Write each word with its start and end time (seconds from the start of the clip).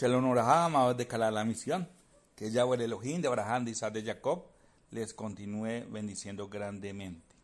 Shalom 0.00 0.30
Oraham, 0.30 0.76
amados 0.76 0.96
de 0.96 1.06
Cala 1.06 1.30
la 1.30 1.44
misión. 1.44 1.86
Que 2.34 2.50
Yahweh 2.50 2.76
el 2.76 2.84
Elohim 2.84 3.20
de 3.20 3.28
Abraham, 3.28 3.66
de 3.66 3.72
Isaac, 3.72 3.92
de 3.92 4.02
Jacob, 4.02 4.46
les 4.92 5.12
continúe 5.12 5.84
bendiciendo 5.90 6.48
grandemente. 6.48 7.36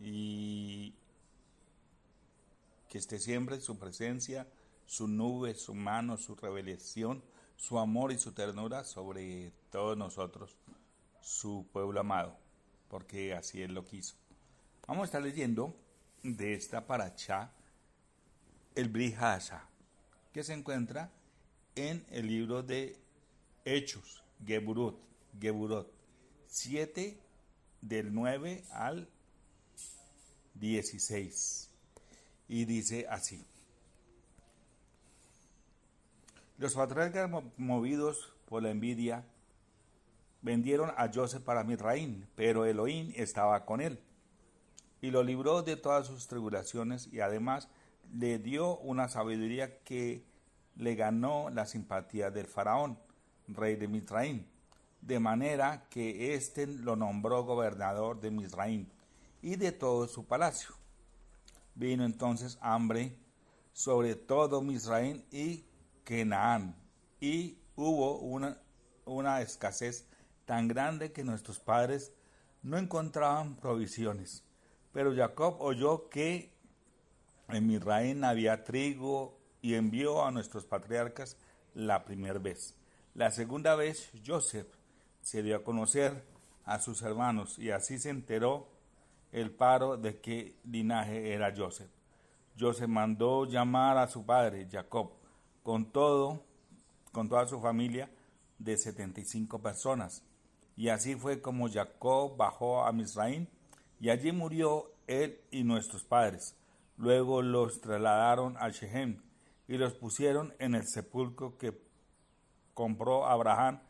Y 0.00 0.92
que 2.88 2.98
esté 2.98 3.20
siempre 3.20 3.60
su 3.60 3.78
presencia, 3.78 4.48
su 4.84 5.06
nube, 5.06 5.54
su 5.54 5.74
mano, 5.74 6.16
su 6.16 6.34
revelación, 6.34 7.22
su 7.54 7.78
amor 7.78 8.10
y 8.10 8.18
su 8.18 8.32
ternura 8.32 8.82
sobre 8.82 9.52
todos 9.70 9.96
nosotros, 9.96 10.56
su 11.20 11.68
pueblo 11.72 12.00
amado, 12.00 12.36
porque 12.88 13.32
así 13.32 13.62
Él 13.62 13.74
lo 13.74 13.84
quiso. 13.84 14.16
Vamos 14.88 15.02
a 15.02 15.04
estar 15.04 15.22
leyendo 15.22 15.76
de 16.24 16.54
esta 16.54 16.84
paracha 16.84 17.52
el 18.74 18.88
Brihasa, 18.88 19.68
que 20.32 20.42
se 20.42 20.52
encuentra 20.52 21.12
en 21.74 22.04
el 22.10 22.26
libro 22.26 22.62
de 22.62 22.96
Hechos, 23.64 24.22
Geburot, 24.44 24.98
Geburot, 25.40 25.90
7 26.46 27.18
del 27.80 28.14
9 28.14 28.64
al 28.70 29.08
16. 30.54 31.70
Y 32.48 32.64
dice 32.64 33.06
así. 33.08 33.44
Los 36.58 36.74
patriarcas 36.74 37.30
movidos 37.56 38.32
por 38.46 38.62
la 38.62 38.70
envidia 38.70 39.24
vendieron 40.42 40.90
a 40.96 41.10
Joseph 41.12 41.42
para 41.42 41.64
Misraín, 41.64 42.28
pero 42.36 42.64
Elohim 42.64 43.12
estaba 43.16 43.64
con 43.64 43.80
él 43.80 43.98
y 45.04 45.10
lo 45.10 45.22
libró 45.22 45.62
de 45.62 45.76
todas 45.76 46.06
sus 46.06 46.28
tribulaciones 46.28 47.10
y 47.12 47.20
además 47.20 47.68
le 48.14 48.38
dio 48.38 48.78
una 48.78 49.06
sabiduría 49.08 49.82
que 49.84 50.24
le 50.76 50.94
ganó 50.94 51.50
la 51.50 51.66
simpatía 51.66 52.30
del 52.30 52.46
faraón, 52.46 52.98
rey 53.48 53.76
de 53.76 53.88
Misraim, 53.88 54.46
de 55.00 55.20
manera 55.20 55.86
que 55.88 56.34
éste 56.34 56.66
lo 56.66 56.96
nombró 56.96 57.44
gobernador 57.44 58.20
de 58.20 58.30
Misraim 58.30 58.86
y 59.42 59.56
de 59.56 59.72
todo 59.72 60.08
su 60.08 60.26
palacio. 60.26 60.74
Vino 61.74 62.04
entonces 62.04 62.58
hambre 62.60 63.16
sobre 63.74 64.14
todo 64.14 64.62
Misraim 64.62 65.24
y 65.32 65.64
Kenaán, 66.04 66.76
y 67.20 67.58
hubo 67.74 68.18
una, 68.20 68.56
una 69.04 69.42
escasez 69.42 70.06
tan 70.44 70.68
grande 70.68 71.12
que 71.12 71.24
nuestros 71.24 71.58
padres 71.58 72.12
no 72.62 72.78
encontraban 72.78 73.56
provisiones. 73.56 74.44
Pero 74.92 75.14
Jacob 75.14 75.56
oyó 75.58 76.08
que 76.08 76.54
en 77.48 77.66
Misraim 77.66 78.22
había 78.22 78.62
trigo 78.62 79.40
y 79.64 79.76
envió 79.76 80.22
a 80.22 80.30
nuestros 80.30 80.66
patriarcas 80.66 81.38
la 81.72 82.04
primera 82.04 82.38
vez. 82.38 82.74
La 83.14 83.30
segunda 83.30 83.74
vez 83.74 84.10
Joseph 84.24 84.66
se 85.22 85.42
dio 85.42 85.56
a 85.56 85.64
conocer 85.64 86.22
a 86.66 86.78
sus 86.80 87.00
hermanos 87.00 87.58
y 87.58 87.70
así 87.70 87.98
se 87.98 88.10
enteró 88.10 88.68
el 89.32 89.50
paro 89.50 89.96
de 89.96 90.20
qué 90.20 90.60
linaje 90.64 91.32
era 91.32 91.54
Joseph. 91.56 91.88
Joseph 92.60 92.90
mandó 92.90 93.46
llamar 93.46 93.96
a 93.96 94.06
su 94.06 94.26
padre 94.26 94.68
Jacob 94.70 95.12
con 95.62 95.90
todo, 95.90 96.44
con 97.10 97.30
toda 97.30 97.46
su 97.46 97.58
familia 97.58 98.10
de 98.58 98.76
75 98.76 99.62
personas. 99.62 100.26
Y 100.76 100.90
así 100.90 101.14
fue 101.14 101.40
como 101.40 101.70
Jacob 101.70 102.36
bajó 102.36 102.84
a 102.84 102.92
Misraim 102.92 103.46
y 103.98 104.10
allí 104.10 104.30
murió 104.30 104.92
él 105.06 105.40
y 105.50 105.64
nuestros 105.64 106.04
padres. 106.04 106.54
Luego 106.98 107.40
los 107.40 107.80
trasladaron 107.80 108.58
a 108.58 108.68
Shechem 108.68 109.22
y 109.66 109.78
los 109.78 109.94
pusieron 109.94 110.54
en 110.58 110.74
el 110.74 110.86
sepulcro 110.86 111.56
que 111.58 111.80
compró 112.74 113.26
Abraham 113.26 113.80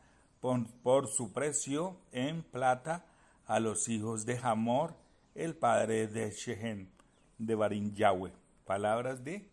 por, 0.83 1.09
su 1.09 1.33
precio 1.33 1.97
en 2.12 2.43
plata 2.43 3.07
a 3.47 3.61
los 3.61 3.89
hijos 3.89 4.27
de 4.27 4.39
Hamor, 4.43 4.95
el 5.35 5.57
padre 5.57 6.07
de 6.07 6.31
Shechem, 6.31 6.89
de 7.39 7.55
Barín 7.55 7.95
Yahweh. 7.95 8.33
Palabras 8.67 9.25
de 9.25 9.49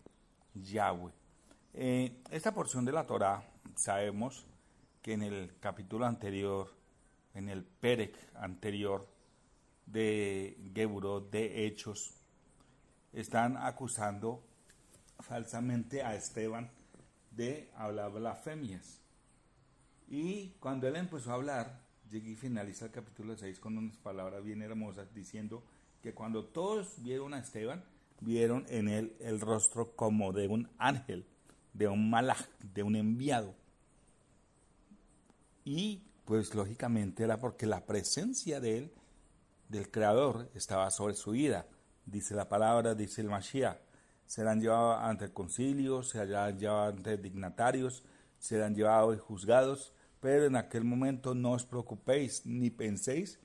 Yahweh. 0.54 1.14
Eh, 1.74 2.22
esta 2.30 2.54
porción 2.54 2.84
de 2.84 2.92
la 2.92 3.08
Torah 3.08 3.44
sabemos 3.76 4.46
que 5.02 5.14
en 5.14 5.24
el 5.24 5.58
capítulo 5.60 6.06
anterior, 6.06 6.76
en 7.34 7.50
el 7.50 7.64
Perek 7.64 8.16
anterior 8.36 9.08
de 9.86 10.58
Geburo, 10.76 11.22
de 11.22 11.66
Hechos, 11.66 12.14
están 13.14 13.58
acusando 13.58 14.44
falsamente 15.22 16.04
a 16.04 16.16
Esteban 16.16 16.70
de 17.32 17.70
hablar 17.76 18.12
blasfemias. 18.12 19.00
Y 20.10 20.50
cuando 20.60 20.88
él 20.88 20.96
empezó 20.96 21.32
a 21.32 21.36
hablar, 21.36 21.82
llegué 22.10 22.32
y 22.32 22.36
finaliza 22.36 22.86
el 22.86 22.92
capítulo 22.92 23.38
6 23.38 23.60
con 23.60 23.78
unas 23.78 23.98
palabras 23.98 24.44
bien 24.44 24.62
hermosas 24.62 25.14
diciendo 25.14 25.64
que 26.02 26.14
cuando 26.14 26.46
todos 26.46 27.02
vieron 27.02 27.34
a 27.34 27.40
Esteban, 27.40 27.84
vieron 28.20 28.66
en 28.70 28.90
él 28.90 29.16
el 29.20 29.40
rostro 29.40 29.96
como 29.96 30.34
de 30.34 30.48
un 30.48 30.70
ángel, 30.78 31.26
de 31.74 31.88
un 31.88 32.10
malaj, 32.10 32.46
de 32.74 32.84
un 32.84 32.96
enviado. 32.96 33.56
Y 35.64 36.04
pues 36.26 36.54
lógicamente 36.56 37.24
era 37.24 37.40
porque 37.40 37.66
la 37.66 37.86
presencia 37.86 38.60
de 38.60 38.78
él, 38.78 38.94
del 39.70 39.90
Creador, 39.90 40.50
estaba 40.54 40.92
sobre 40.92 41.14
su 41.14 41.32
vida. 41.32 41.68
Dice 42.06 42.36
la 42.36 42.50
palabra, 42.50 42.96
dice 42.96 43.22
el 43.22 43.30
Mashiach 43.30 43.91
serán 44.32 44.62
llevados 44.62 45.04
ante 45.04 45.26
el 45.26 45.34
concilio, 45.34 46.04
serán 46.04 46.58
llevados 46.58 46.96
ante 46.96 47.18
dignatarios, 47.18 48.06
serán 48.40 48.74
llevados 48.74 49.18
y 49.18 49.20
juzgados, 49.20 49.94
pero 50.22 50.46
en 50.46 50.56
aquel 50.56 50.86
momento 50.86 51.36
no 51.36 51.52
os 51.52 51.66
preocupéis 51.66 52.46
ni 52.46 52.70
penséis 52.70 53.42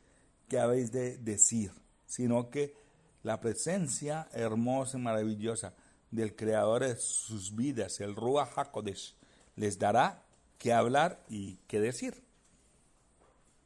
qué 0.49 0.61
habéis 0.61 0.93
de 0.93 1.19
decir, 1.19 1.73
sino 2.07 2.51
que 2.51 2.77
la 3.25 3.41
presencia 3.41 4.29
hermosa 4.33 4.97
y 4.97 5.01
maravillosa 5.01 5.75
del 6.13 6.37
Creador 6.37 6.85
de 6.85 6.95
sus 6.95 7.57
vidas, 7.57 7.99
el 7.99 8.15
Ruach 8.15 8.57
HaKodesh, 8.57 9.17
les 9.57 9.81
dará 9.81 10.23
qué 10.57 10.73
hablar 10.73 11.21
y 11.29 11.57
qué 11.67 11.81
decir. 11.81 12.23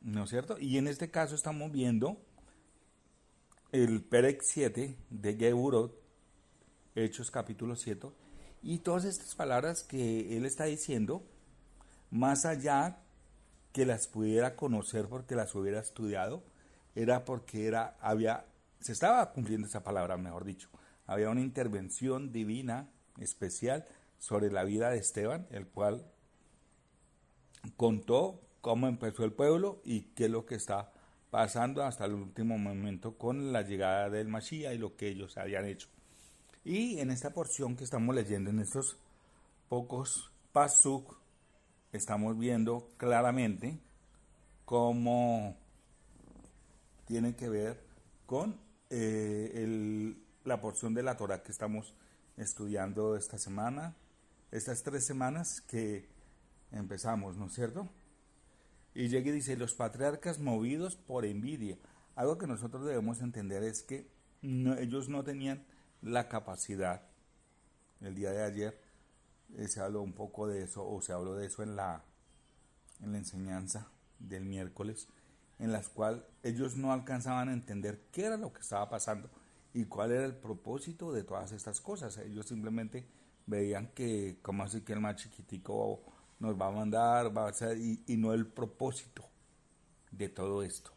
¿No 0.00 0.25
es 0.25 0.30
cierto? 0.30 0.59
Y 0.59 0.78
en 0.78 0.86
este 0.86 1.10
caso 1.10 1.34
estamos 1.34 1.70
viendo 1.70 2.16
el 3.72 4.03
Perek 4.03 4.41
7 4.41 4.97
de 5.10 5.36
Geburot, 5.36 5.99
Hechos 6.94 7.30
capítulo 7.30 7.76
7, 7.76 8.08
y 8.62 8.78
todas 8.78 9.04
estas 9.04 9.34
palabras 9.36 9.84
que 9.84 10.36
él 10.36 10.44
está 10.44 10.64
diciendo, 10.64 11.22
más 12.10 12.44
allá 12.44 12.98
que 13.72 13.86
las 13.86 14.08
pudiera 14.08 14.56
conocer 14.56 15.06
porque 15.06 15.36
las 15.36 15.54
hubiera 15.54 15.78
estudiado, 15.78 16.42
era 16.96 17.24
porque 17.24 17.68
era, 17.68 17.96
había, 18.00 18.44
se 18.80 18.92
estaba 18.92 19.32
cumpliendo 19.32 19.68
esa 19.68 19.84
palabra, 19.84 20.16
mejor 20.16 20.44
dicho. 20.44 20.68
Había 21.06 21.30
una 21.30 21.40
intervención 21.40 22.32
divina 22.32 22.88
especial 23.20 23.84
sobre 24.18 24.50
la 24.50 24.64
vida 24.64 24.90
de 24.90 24.98
Esteban, 24.98 25.46
el 25.50 25.66
cual 25.68 26.04
contó 27.76 28.40
cómo 28.60 28.88
empezó 28.88 29.24
el 29.24 29.32
pueblo 29.32 29.80
y 29.84 30.02
qué 30.14 30.24
es 30.24 30.30
lo 30.30 30.44
que 30.44 30.56
está 30.56 30.92
pasando 31.30 31.84
hasta 31.84 32.04
el 32.04 32.14
último 32.14 32.58
momento 32.58 33.16
con 33.16 33.52
la 33.52 33.62
llegada 33.62 34.10
del 34.10 34.26
Mashiach 34.26 34.74
y 34.74 34.78
lo 34.78 34.96
que 34.96 35.08
ellos 35.08 35.38
habían 35.38 35.66
hecho. 35.66 35.88
Y 36.65 36.98
en 36.98 37.10
esta 37.10 37.31
porción 37.32 37.76
que 37.76 37.84
estamos 37.84 38.15
leyendo, 38.15 38.50
en 38.50 38.60
estos 38.60 38.98
pocos 39.68 40.30
pasuk, 40.53 41.16
estamos 41.92 42.39
viendo 42.39 42.91
claramente 42.98 43.78
cómo 44.65 45.57
tiene 47.07 47.34
que 47.34 47.48
ver 47.48 47.83
con 48.27 48.60
eh, 48.91 50.15
la 50.45 50.60
porción 50.60 50.95
de 50.95 51.03
la 51.03 51.16
Torah 51.16 51.42
que 51.42 51.51
estamos 51.51 51.95
estudiando 52.36 53.16
esta 53.16 53.39
semana, 53.39 53.97
estas 54.51 54.83
tres 54.83 55.06
semanas 55.06 55.63
que 55.63 56.09
empezamos, 56.72 57.36
¿no 57.36 57.47
es 57.47 57.54
cierto? 57.54 57.89
Y 58.95 59.09
llega 59.09 59.30
y 59.30 59.33
dice, 59.33 59.56
los 59.56 59.74
patriarcas 59.74 60.41
movidos 60.41 60.97
por 60.97 61.24
envidia. 61.24 61.78
Algo 62.16 62.39
que 62.39 62.47
nosotros 62.47 62.84
debemos 62.84 63.21
entender 63.22 63.63
es 63.63 63.83
que 63.83 64.10
ellos 64.42 65.09
no 65.09 65.22
tenían 65.22 65.65
la 66.02 66.28
capacidad. 66.28 67.02
El 68.00 68.14
día 68.14 68.30
de 68.30 68.42
ayer 68.42 68.80
eh, 69.56 69.68
se 69.68 69.80
habló 69.80 70.02
un 70.02 70.12
poco 70.12 70.47
de 70.47 70.62
eso, 70.62 70.88
o 70.88 71.00
se 71.02 71.12
habló 71.12 71.34
de 71.34 71.47
eso 71.47 71.62
en 71.62 71.76
la, 71.76 72.04
en 73.00 73.12
la 73.12 73.18
enseñanza 73.18 73.88
del 74.18 74.44
miércoles, 74.44 75.08
en 75.58 75.72
las 75.72 75.88
cual 75.88 76.26
ellos 76.42 76.76
no 76.76 76.92
alcanzaban 76.92 77.48
a 77.48 77.52
entender 77.52 78.00
qué 78.12 78.24
era 78.26 78.36
lo 78.36 78.52
que 78.52 78.60
estaba 78.60 78.88
pasando 78.88 79.28
y 79.74 79.84
cuál 79.84 80.12
era 80.12 80.24
el 80.24 80.34
propósito 80.34 81.12
de 81.12 81.24
todas 81.24 81.52
estas 81.52 81.80
cosas. 81.80 82.16
Ellos 82.18 82.46
simplemente 82.46 83.06
veían 83.46 83.88
que, 83.88 84.38
como 84.42 84.62
así 84.62 84.80
que 84.80 84.92
el 84.92 85.00
más 85.00 85.16
chiquitico 85.16 86.03
nos 86.38 86.58
va 86.58 86.68
a 86.68 86.70
mandar, 86.70 87.36
va 87.36 87.48
a 87.48 87.53
ser, 87.53 87.76
y, 87.78 88.03
no 88.16 88.32
el 88.32 88.46
propósito 88.46 89.24
de 90.10 90.28
todo 90.28 90.62
esto. 90.62 90.92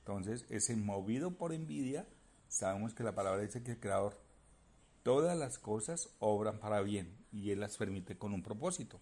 Entonces, 0.00 0.44
ese 0.48 0.74
movido 0.76 1.32
por 1.32 1.52
envidia, 1.52 2.06
sabemos 2.50 2.92
que 2.92 3.04
la 3.04 3.14
palabra 3.14 3.40
dice 3.40 3.62
que 3.62 3.70
el 3.72 3.80
Creador 3.80 4.20
todas 5.02 5.38
las 5.38 5.58
cosas 5.58 6.10
obran 6.18 6.58
para 6.58 6.82
bien 6.82 7.16
y 7.32 7.50
Él 7.52 7.60
las 7.60 7.76
permite 7.76 8.18
con 8.18 8.34
un 8.34 8.42
propósito. 8.42 9.00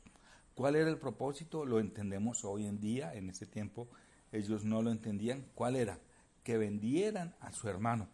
¿Cuál 0.54 0.76
era 0.76 0.88
el 0.88 0.98
propósito? 0.98 1.64
Lo 1.64 1.80
entendemos 1.80 2.44
hoy 2.44 2.66
en 2.66 2.78
día, 2.78 3.14
en 3.14 3.30
ese 3.30 3.46
tiempo 3.46 3.88
ellos 4.32 4.64
no 4.64 4.82
lo 4.82 4.90
entendían. 4.90 5.46
¿Cuál 5.54 5.76
era? 5.76 5.98
Que 6.42 6.58
vendieran 6.58 7.34
a 7.40 7.52
su 7.52 7.68
hermano. 7.68 8.08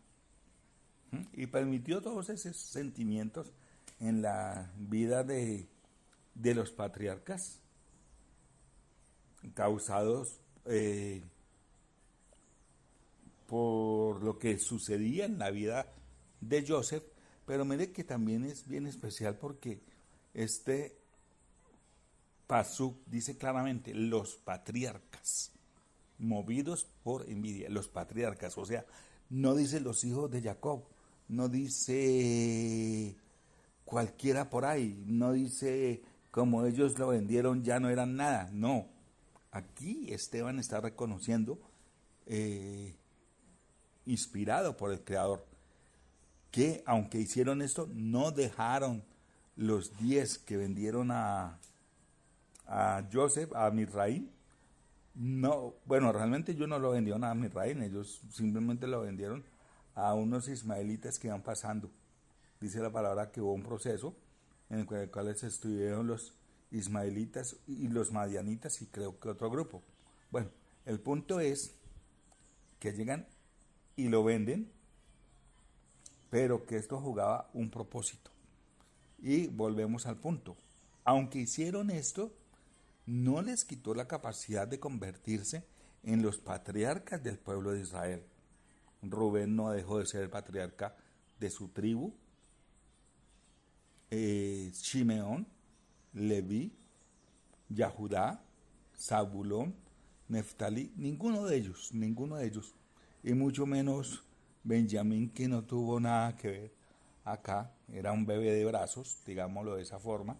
¿Mm? 1.10 1.22
Y 1.32 1.46
permitió 1.46 2.00
todos 2.00 2.28
esos 2.30 2.56
sentimientos 2.56 3.52
en 4.00 4.22
la 4.22 4.72
vida 4.76 5.24
de, 5.24 5.68
de 6.34 6.54
los 6.54 6.70
patriarcas, 6.70 7.60
causados 9.54 10.40
eh, 10.66 11.22
por 13.54 14.24
lo 14.24 14.36
que 14.36 14.58
sucedía 14.58 15.26
en 15.26 15.38
la 15.38 15.52
vida 15.52 15.86
de 16.40 16.66
Joseph, 16.66 17.04
pero 17.46 17.64
mire 17.64 17.92
que 17.92 18.02
también 18.02 18.44
es 18.44 18.66
bien 18.66 18.84
especial 18.84 19.38
porque 19.38 19.80
este 20.34 20.98
Pasuk 22.48 22.96
dice 23.06 23.38
claramente 23.38 23.94
los 23.94 24.34
patriarcas, 24.38 25.52
movidos 26.18 26.88
por 27.04 27.30
envidia, 27.30 27.70
los 27.70 27.86
patriarcas, 27.86 28.58
o 28.58 28.64
sea, 28.64 28.84
no 29.30 29.54
dice 29.54 29.78
los 29.78 30.02
hijos 30.02 30.32
de 30.32 30.42
Jacob, 30.42 30.88
no 31.28 31.48
dice 31.48 33.14
cualquiera 33.84 34.50
por 34.50 34.64
ahí, 34.64 35.04
no 35.06 35.30
dice 35.30 36.02
como 36.32 36.66
ellos 36.66 36.98
lo 36.98 37.06
vendieron 37.06 37.62
ya 37.62 37.78
no 37.78 37.88
eran 37.88 38.16
nada, 38.16 38.50
no. 38.52 38.88
Aquí 39.52 40.12
Esteban 40.12 40.58
está 40.58 40.80
reconociendo, 40.80 41.60
eh, 42.26 42.93
inspirado 44.06 44.76
por 44.76 44.92
el 44.92 45.02
Creador, 45.02 45.44
que 46.50 46.82
aunque 46.86 47.18
hicieron 47.18 47.62
esto, 47.62 47.88
no 47.92 48.30
dejaron 48.30 49.02
los 49.56 49.96
diez 49.98 50.38
que 50.38 50.56
vendieron 50.56 51.10
a, 51.10 51.58
a 52.66 53.04
Joseph, 53.12 53.52
a 53.54 53.70
Misraín. 53.70 54.30
No, 55.14 55.74
bueno, 55.86 56.12
realmente 56.12 56.54
yo 56.54 56.66
no 56.66 56.78
lo 56.78 56.90
vendieron 56.90 57.24
a 57.24 57.34
Misraín, 57.34 57.82
ellos 57.82 58.20
simplemente 58.32 58.86
lo 58.86 59.02
vendieron 59.02 59.44
a 59.94 60.14
unos 60.14 60.48
ismaelitas 60.48 61.18
que 61.18 61.28
iban 61.28 61.42
pasando. 61.42 61.90
Dice 62.60 62.80
la 62.80 62.90
palabra 62.90 63.30
que 63.30 63.40
hubo 63.40 63.52
un 63.52 63.62
proceso 63.62 64.14
en 64.70 64.80
el 64.80 65.10
cual 65.10 65.36
se 65.36 65.46
estuvieron 65.46 66.06
los 66.06 66.34
ismaelitas 66.70 67.56
y 67.68 67.88
los 67.88 68.10
madianitas 68.12 68.82
y 68.82 68.86
creo 68.86 69.18
que 69.20 69.28
otro 69.28 69.50
grupo. 69.50 69.82
Bueno, 70.30 70.48
el 70.84 70.98
punto 70.98 71.40
es 71.40 71.74
que 72.80 72.92
llegan 72.92 73.26
y 73.96 74.08
lo 74.08 74.24
venden, 74.24 74.70
pero 76.30 76.66
que 76.66 76.76
esto 76.76 76.98
jugaba 77.00 77.48
un 77.54 77.70
propósito. 77.70 78.30
Y 79.18 79.46
volvemos 79.46 80.06
al 80.06 80.16
punto. 80.16 80.56
Aunque 81.04 81.38
hicieron 81.38 81.90
esto, 81.90 82.32
no 83.06 83.42
les 83.42 83.64
quitó 83.64 83.94
la 83.94 84.08
capacidad 84.08 84.66
de 84.66 84.80
convertirse 84.80 85.64
en 86.02 86.22
los 86.22 86.38
patriarcas 86.38 87.22
del 87.22 87.38
pueblo 87.38 87.72
de 87.72 87.80
Israel. 87.80 88.22
Rubén 89.02 89.54
no 89.54 89.70
dejó 89.70 89.98
de 89.98 90.06
ser 90.06 90.30
patriarca 90.30 90.96
de 91.38 91.50
su 91.50 91.68
tribu. 91.68 92.14
Eh, 94.10 94.70
Shimeón, 94.74 95.46
Leví, 96.12 96.72
Yahudá, 97.68 98.42
Zabulón, 98.96 99.74
Neftalí, 100.28 100.92
ninguno 100.96 101.44
de 101.44 101.56
ellos, 101.56 101.90
ninguno 101.92 102.36
de 102.36 102.46
ellos, 102.46 102.74
y 103.24 103.34
mucho 103.34 103.66
menos 103.66 104.22
Benjamín 104.62 105.30
que 105.30 105.48
no 105.48 105.64
tuvo 105.64 105.98
nada 105.98 106.36
que 106.36 106.48
ver 106.48 106.74
acá, 107.24 107.72
era 107.88 108.12
un 108.12 108.26
bebé 108.26 108.52
de 108.52 108.64
brazos, 108.64 109.18
digámoslo 109.26 109.76
de 109.76 109.82
esa 109.82 109.98
forma, 109.98 110.38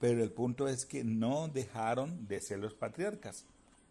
pero 0.00 0.22
el 0.22 0.32
punto 0.32 0.66
es 0.66 0.84
que 0.84 1.04
no 1.04 1.48
dejaron 1.48 2.26
de 2.26 2.40
ser 2.40 2.58
los 2.58 2.74
patriarcas, 2.74 3.46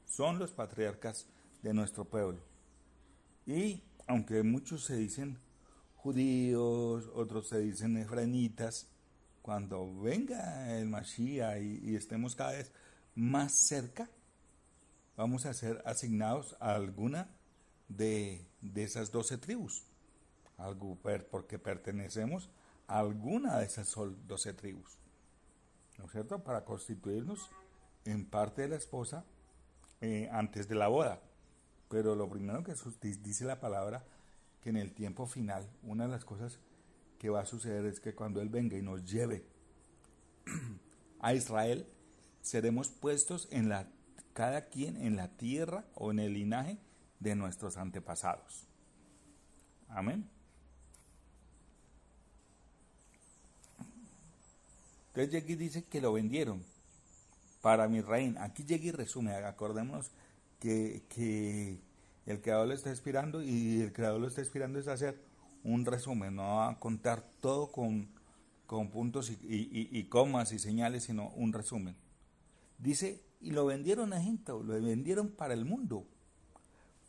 son 0.06 0.38
los 0.40 0.52
patriarcas 0.52 1.28
de 1.62 1.74
nuestro 1.74 2.06
pueblo. 2.06 2.40
Y 3.46 3.82
aunque 4.08 4.44
muchos 4.44 4.84
se 4.84 4.96
dicen 4.96 5.38
judíos, 5.96 7.10
otros 7.16 7.48
se 7.48 7.60
dicen 7.60 7.98
efraínitas, 7.98 8.88
cuando 9.42 10.00
venga 10.00 10.78
el 10.78 10.88
Mashiach 10.88 11.62
y, 11.62 11.96
estemos 11.96 12.36
cada 12.36 12.54
vez 12.54 12.72
más 13.16 13.52
cerca, 13.54 14.10
vamos 15.16 15.46
a 15.46 15.54
ser 15.54 15.82
asignados 15.86 16.56
a 16.60 16.76
alguna 16.76 17.30
de, 17.88 18.46
esas 18.76 19.12
doce 19.12 19.38
tribus, 19.38 19.84
algo, 20.58 20.98
porque 21.30 21.60
pertenecemos 21.60 22.50
a 22.88 23.00
alguna 23.00 23.60
de 23.60 23.66
esas 23.66 23.94
doce 24.28 24.54
tribus, 24.54 24.98
¿no 25.98 26.06
es 26.06 26.12
cierto? 26.12 26.44
Para 26.44 26.66
constituirnos 26.66 27.50
en 28.06 28.26
parte 28.26 28.64
de 28.64 28.70
la 28.70 28.76
esposa 28.76 29.26
eh, 30.02 30.30
antes 30.32 30.68
de 30.68 30.76
la 30.76 30.88
boda. 30.88 31.22
Pero 31.90 32.16
lo 32.16 32.30
primero 32.30 32.64
que 32.64 32.74
dice 33.22 33.46
la 33.46 33.60
palabra, 33.60 34.04
que 34.62 34.70
en 34.70 34.78
el 34.78 34.94
tiempo 34.94 35.28
final, 35.28 35.70
una 35.84 36.06
de 36.06 36.12
las 36.12 36.26
cosas 36.26 36.60
que 37.20 37.30
va 37.30 37.42
a 37.42 37.46
suceder 37.46 37.86
es 37.86 38.00
que 38.00 38.16
cuando 38.16 38.42
Él 38.42 38.50
venga 38.50 38.78
y 38.78 38.82
nos 38.82 39.06
lleve 39.06 39.46
a 41.20 41.34
Israel, 41.34 41.88
seremos 42.42 42.90
puestos 42.90 43.48
en 43.52 43.70
la, 43.70 43.88
cada 44.34 44.66
quien 44.66 44.98
en 44.98 45.16
la 45.16 45.30
tierra 45.30 45.86
o 45.96 46.12
en 46.12 46.20
el 46.20 46.34
linaje 46.34 46.78
de 47.20 47.36
nuestros 47.36 47.78
antepasados. 47.78 48.68
Amén. 49.90 50.30
Entonces 55.08 55.44
aquí 55.44 55.56
dice 55.56 55.84
que 55.86 56.02
lo 56.02 56.12
vendieron 56.14 56.64
para 57.62 57.88
mi 57.88 58.02
reina. 58.02 58.44
Aquí 58.44 58.64
llega 58.64 58.86
y 58.86 58.92
resume, 58.92 59.34
acordémonos 59.36 60.12
que, 60.60 61.04
que 61.08 61.80
el 62.26 62.42
creador 62.42 62.68
lo 62.68 62.74
está 62.74 62.90
inspirando 62.90 63.44
y 63.44 63.82
el 63.82 63.94
creador 63.94 64.22
lo 64.22 64.28
está 64.28 64.42
inspirando 64.42 64.80
es 64.80 64.88
hacer 64.88 65.20
un 65.64 65.86
resumen, 65.86 66.36
no 66.36 66.64
a 66.64 66.80
contar 66.80 67.24
todo 67.40 67.72
con, 67.72 68.10
con 68.66 68.90
puntos 68.90 69.32
y, 69.32 70.04
comas 70.06 70.52
y 70.52 70.60
señales, 70.60 71.04
sino 71.04 71.30
un 71.30 71.54
resumen. 71.54 71.96
Dice, 72.78 73.22
y 73.44 73.52
lo 73.52 73.66
vendieron 73.66 74.14
a 74.14 74.22
gente, 74.22 74.54
lo 74.54 74.82
vendieron 74.82 75.30
para 75.30 75.54
el 75.54 75.66
mundo, 75.66 76.08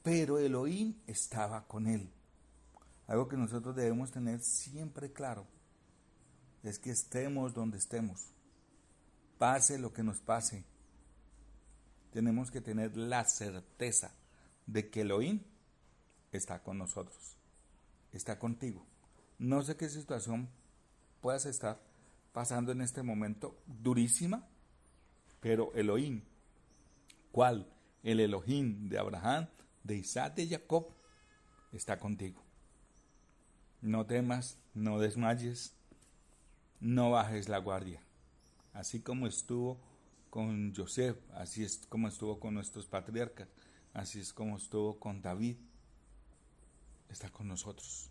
pero 0.02 0.38
Elohim 0.38 0.96
estaba 1.06 1.66
con 1.66 1.86
él. 1.86 2.10
Algo 3.06 3.28
que 3.28 3.36
nosotros 3.36 3.76
debemos 3.76 4.10
tener 4.10 4.40
siempre 4.40 5.12
claro 5.12 5.46
es 6.64 6.78
que 6.80 6.90
estemos 6.90 7.54
donde 7.54 7.78
estemos, 7.78 8.32
pase 9.38 9.78
lo 9.78 9.92
que 9.92 10.02
nos 10.02 10.20
pase, 10.20 10.64
tenemos 12.10 12.50
que 12.50 12.60
tener 12.60 12.96
la 12.96 13.24
certeza 13.24 14.12
de 14.66 14.90
que 14.90 15.02
Elohim 15.02 15.40
está 16.32 16.64
con 16.64 16.78
nosotros, 16.78 17.36
está 18.12 18.40
contigo. 18.40 18.84
No 19.38 19.62
sé 19.62 19.76
qué 19.76 19.88
situación 19.88 20.48
puedas 21.20 21.46
estar 21.46 21.80
pasando 22.32 22.72
en 22.72 22.80
este 22.80 23.02
momento 23.04 23.56
durísima, 23.66 24.48
pero 25.44 25.74
Elohim, 25.74 26.22
¿cuál? 27.30 27.70
El 28.02 28.20
Elohim 28.20 28.88
de 28.88 28.98
Abraham, 28.98 29.46
de 29.82 29.98
Isaac, 29.98 30.36
de 30.36 30.48
Jacob, 30.48 30.88
está 31.70 31.98
contigo. 31.98 32.42
No 33.82 34.06
temas, 34.06 34.56
no 34.72 34.98
desmayes, 34.98 35.74
no 36.80 37.10
bajes 37.10 37.50
la 37.50 37.58
guardia. 37.58 38.00
Así 38.72 39.00
como 39.00 39.26
estuvo 39.26 39.78
con 40.30 40.74
Joseph, 40.74 41.18
así 41.34 41.62
es 41.62 41.84
como 41.90 42.08
estuvo 42.08 42.40
con 42.40 42.54
nuestros 42.54 42.86
patriarcas, 42.86 43.48
así 43.92 44.20
es 44.20 44.32
como 44.32 44.56
estuvo 44.56 44.98
con 44.98 45.20
David. 45.20 45.58
Está 47.10 47.28
con 47.28 47.48
nosotros, 47.48 48.08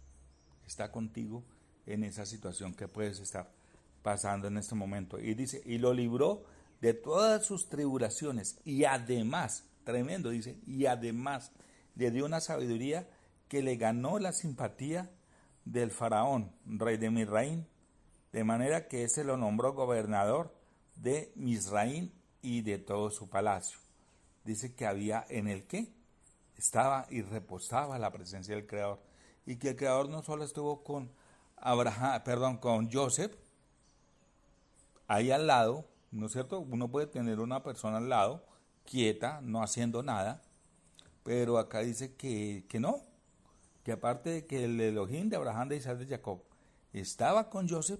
está 0.67 0.91
contigo 0.91 1.43
en 1.87 2.03
esa 2.03 2.27
situación 2.27 2.75
que 2.75 2.87
puedes 2.87 3.19
estar 3.19 3.51
pasando 4.03 4.49
en 4.49 4.57
este 4.57 4.75
momento. 4.75 5.19
Y 5.19 5.33
dice, 5.33 5.63
y 5.65 5.79
lo 5.79 5.95
libró 5.95 6.45
de 6.83 6.93
todas 6.93 7.45
sus 7.45 7.69
tribulaciones 7.69 8.59
y 8.65 8.83
además, 8.83 9.63
tremendo, 9.85 10.31
dice, 10.31 10.59
y 10.67 10.85
además 10.85 11.53
le 11.95 12.11
dio 12.11 12.25
una 12.25 12.41
sabiduría 12.41 13.07
que 13.47 13.63
le 13.63 13.77
ganó 13.77 14.19
la 14.19 14.33
simpatía 14.33 15.09
del 15.63 15.91
faraón, 15.91 16.51
rey 16.65 16.97
de 16.97 17.09
Misraín, 17.09 17.65
de 18.33 18.43
manera 18.43 18.89
que 18.89 19.05
ése 19.05 19.23
lo 19.23 19.37
nombró 19.37 19.71
gobernador 19.71 20.53
de 20.97 21.31
Misraín 21.35 22.11
y 22.41 22.63
de 22.63 22.79
todo 22.79 23.11
su 23.11 23.29
palacio. 23.29 23.77
Dice 24.43 24.75
que 24.75 24.85
había 24.85 25.25
en 25.29 25.47
el 25.47 25.65
que 25.65 25.87
estaba 26.57 27.07
y 27.09 27.21
reposaba 27.21 27.97
la 27.97 28.11
presencia 28.11 28.55
del 28.55 28.67
Creador 28.67 29.01
y 29.45 29.55
que 29.55 29.69
el 29.69 29.77
Creador 29.77 30.09
no 30.09 30.21
solo 30.21 30.43
estuvo 30.43 30.83
con 30.83 31.09
Abraham, 31.55 32.23
perdón, 32.25 32.57
con 32.57 32.91
Joseph, 32.91 33.33
ahí 35.07 35.31
al 35.31 35.47
lado, 35.47 35.92
¿no 36.13 36.27
es 36.27 36.32
cierto? 36.32 36.60
Uno 36.60 36.89
puede 36.89 37.08
tener 37.08 37.39
una 37.39 37.63
persona 37.63 37.98
al 37.98 38.10
lado, 38.10 38.46
quieta, 38.86 39.41
no 39.41 39.63
haciendo 39.63 40.03
nada, 40.03 40.41
pero 41.24 41.58
acá 41.58 41.79
dice 41.79 42.15
que, 42.15 42.65
que 42.70 42.79
no, 42.79 43.01
que 43.84 43.91
aparte 43.91 44.29
de 44.29 44.46
que 44.46 44.65
el 44.65 44.79
Elohim 44.79 45.29
de 45.29 45.36
Abraham, 45.36 45.70
de 45.70 45.77
Isaac, 45.77 45.98
de 45.98 46.08
Jacob 46.08 46.43
estaba 46.93 47.50
con 47.50 47.67
Joseph, 47.67 48.00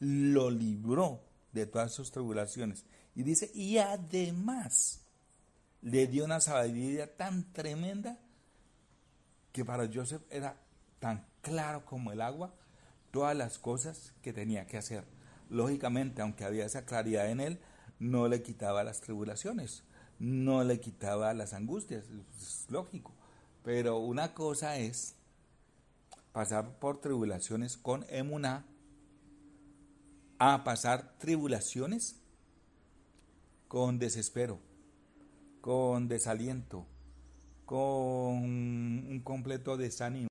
lo 0.00 0.50
libró 0.50 1.22
de 1.52 1.66
todas 1.66 1.92
sus 1.92 2.10
tribulaciones. 2.10 2.84
Y 3.14 3.22
dice, 3.22 3.50
y 3.54 3.78
además 3.78 5.02
le 5.82 6.06
dio 6.06 6.24
una 6.24 6.40
sabiduría 6.40 7.16
tan 7.16 7.52
tremenda 7.52 8.18
que 9.52 9.64
para 9.64 9.88
Joseph 9.92 10.22
era 10.30 10.56
tan 10.98 11.26
claro 11.42 11.84
como 11.84 12.10
el 12.10 12.20
agua 12.20 12.54
todas 13.10 13.36
las 13.36 13.58
cosas 13.58 14.14
que 14.22 14.32
tenía 14.32 14.66
que 14.66 14.78
hacer. 14.78 15.04
Lógicamente, 15.52 16.22
aunque 16.22 16.44
había 16.44 16.64
esa 16.64 16.86
claridad 16.86 17.30
en 17.30 17.38
él, 17.38 17.58
no 17.98 18.26
le 18.26 18.42
quitaba 18.42 18.84
las 18.84 19.02
tribulaciones, 19.02 19.84
no 20.18 20.64
le 20.64 20.80
quitaba 20.80 21.34
las 21.34 21.52
angustias, 21.52 22.06
es 22.40 22.66
lógico. 22.70 23.12
Pero 23.62 23.98
una 23.98 24.32
cosa 24.32 24.78
es 24.78 25.14
pasar 26.32 26.78
por 26.78 27.02
tribulaciones 27.02 27.76
con 27.76 28.06
emuná 28.08 28.64
a 30.38 30.64
pasar 30.64 31.18
tribulaciones 31.18 32.16
con 33.68 33.98
desespero, 33.98 34.58
con 35.60 36.08
desaliento, 36.08 36.86
con 37.66 37.76
un 37.78 39.20
completo 39.22 39.76
desánimo. 39.76 40.20